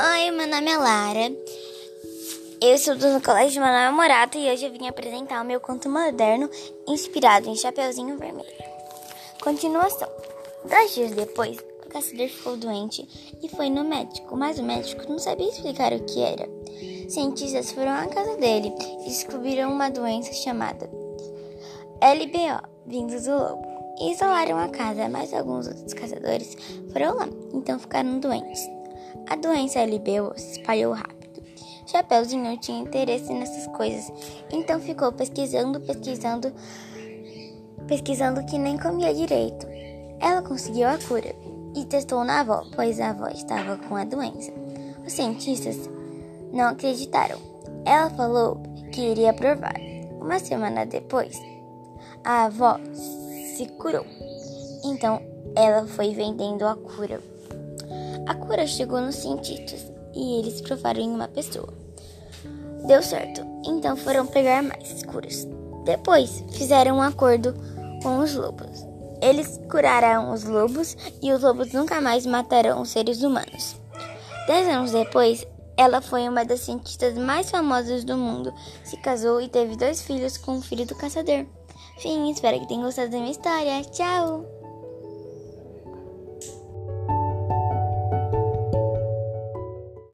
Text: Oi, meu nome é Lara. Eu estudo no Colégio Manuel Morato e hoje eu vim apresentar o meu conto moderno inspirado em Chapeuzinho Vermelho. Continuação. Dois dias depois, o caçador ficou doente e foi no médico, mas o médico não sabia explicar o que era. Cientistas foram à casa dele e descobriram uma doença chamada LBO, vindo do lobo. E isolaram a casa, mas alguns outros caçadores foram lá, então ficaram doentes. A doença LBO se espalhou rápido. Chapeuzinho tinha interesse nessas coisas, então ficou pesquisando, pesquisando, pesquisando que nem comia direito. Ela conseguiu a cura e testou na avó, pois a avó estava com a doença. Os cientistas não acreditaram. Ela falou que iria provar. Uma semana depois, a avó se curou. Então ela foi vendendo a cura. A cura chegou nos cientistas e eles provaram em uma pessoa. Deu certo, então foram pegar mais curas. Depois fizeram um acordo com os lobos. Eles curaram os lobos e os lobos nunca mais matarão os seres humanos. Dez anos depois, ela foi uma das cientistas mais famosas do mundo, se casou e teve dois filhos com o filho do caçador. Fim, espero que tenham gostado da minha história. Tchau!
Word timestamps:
Oi, 0.00 0.30
meu 0.30 0.46
nome 0.46 0.70
é 0.70 0.78
Lara. 0.78 1.32
Eu 2.62 2.74
estudo 2.74 3.08
no 3.08 3.22
Colégio 3.22 3.60
Manuel 3.60 3.92
Morato 3.92 4.38
e 4.38 4.50
hoje 4.50 4.64
eu 4.64 4.72
vim 4.72 4.88
apresentar 4.88 5.42
o 5.42 5.44
meu 5.44 5.60
conto 5.60 5.88
moderno 5.88 6.48
inspirado 6.86 7.48
em 7.48 7.54
Chapeuzinho 7.54 8.16
Vermelho. 8.16 8.48
Continuação. 9.42 10.08
Dois 10.64 10.94
dias 10.94 11.10
depois, 11.10 11.58
o 11.84 11.88
caçador 11.88 12.28
ficou 12.28 12.56
doente 12.56 13.06
e 13.42 13.48
foi 13.48 13.68
no 13.68 13.84
médico, 13.84 14.34
mas 14.34 14.58
o 14.58 14.62
médico 14.62 15.10
não 15.10 15.18
sabia 15.18 15.48
explicar 15.48 15.92
o 15.92 16.04
que 16.04 16.20
era. 16.20 16.48
Cientistas 17.10 17.72
foram 17.72 17.92
à 17.92 18.06
casa 18.06 18.36
dele 18.36 18.72
e 19.02 19.08
descobriram 19.08 19.70
uma 19.70 19.90
doença 19.90 20.32
chamada 20.32 20.88
LBO, 22.00 22.68
vindo 22.86 23.20
do 23.20 23.30
lobo. 23.30 23.68
E 24.00 24.12
isolaram 24.12 24.56
a 24.56 24.68
casa, 24.68 25.08
mas 25.08 25.34
alguns 25.34 25.66
outros 25.66 25.92
caçadores 25.92 26.56
foram 26.92 27.16
lá, 27.16 27.28
então 27.52 27.78
ficaram 27.78 28.20
doentes. 28.20 28.77
A 29.28 29.36
doença 29.36 29.84
LBO 29.84 30.32
se 30.36 30.58
espalhou 30.58 30.92
rápido. 30.92 31.42
Chapeuzinho 31.86 32.58
tinha 32.58 32.82
interesse 32.82 33.32
nessas 33.32 33.66
coisas, 33.68 34.12
então 34.52 34.78
ficou 34.78 35.10
pesquisando, 35.10 35.80
pesquisando, 35.80 36.52
pesquisando 37.86 38.44
que 38.44 38.58
nem 38.58 38.76
comia 38.76 39.14
direito. 39.14 39.66
Ela 40.20 40.42
conseguiu 40.42 40.88
a 40.88 40.98
cura 40.98 41.34
e 41.74 41.84
testou 41.84 42.24
na 42.24 42.40
avó, 42.40 42.64
pois 42.74 43.00
a 43.00 43.10
avó 43.10 43.28
estava 43.28 43.76
com 43.76 43.96
a 43.96 44.04
doença. 44.04 44.52
Os 45.06 45.12
cientistas 45.12 45.88
não 46.52 46.68
acreditaram. 46.68 47.38
Ela 47.84 48.10
falou 48.10 48.60
que 48.92 49.00
iria 49.00 49.32
provar. 49.32 49.74
Uma 50.20 50.38
semana 50.38 50.84
depois, 50.84 51.40
a 52.24 52.44
avó 52.44 52.78
se 52.92 53.66
curou. 53.78 54.04
Então 54.84 55.22
ela 55.56 55.86
foi 55.86 56.12
vendendo 56.12 56.66
a 56.66 56.76
cura. 56.76 57.22
A 58.28 58.34
cura 58.34 58.66
chegou 58.66 59.00
nos 59.00 59.14
cientistas 59.14 59.90
e 60.14 60.38
eles 60.38 60.60
provaram 60.60 61.00
em 61.00 61.08
uma 61.08 61.28
pessoa. 61.28 61.72
Deu 62.86 63.02
certo, 63.02 63.40
então 63.64 63.96
foram 63.96 64.26
pegar 64.26 64.62
mais 64.62 65.02
curas. 65.02 65.48
Depois 65.86 66.44
fizeram 66.52 66.98
um 66.98 67.02
acordo 67.02 67.54
com 68.02 68.18
os 68.18 68.34
lobos. 68.34 68.86
Eles 69.22 69.58
curaram 69.70 70.30
os 70.30 70.44
lobos 70.44 70.94
e 71.22 71.32
os 71.32 71.40
lobos 71.40 71.72
nunca 71.72 72.02
mais 72.02 72.26
matarão 72.26 72.82
os 72.82 72.90
seres 72.90 73.22
humanos. 73.22 73.76
Dez 74.46 74.68
anos 74.68 74.92
depois, 74.92 75.46
ela 75.74 76.02
foi 76.02 76.28
uma 76.28 76.44
das 76.44 76.60
cientistas 76.60 77.16
mais 77.16 77.50
famosas 77.50 78.04
do 78.04 78.14
mundo, 78.18 78.52
se 78.84 78.98
casou 78.98 79.40
e 79.40 79.48
teve 79.48 79.74
dois 79.74 80.02
filhos 80.02 80.36
com 80.36 80.58
o 80.58 80.62
filho 80.62 80.84
do 80.84 80.94
caçador. 80.94 81.46
Fim, 81.96 82.30
espero 82.30 82.60
que 82.60 82.68
tenham 82.68 82.82
gostado 82.82 83.10
da 83.10 83.16
minha 83.16 83.30
história. 83.30 83.82
Tchau! 83.84 84.57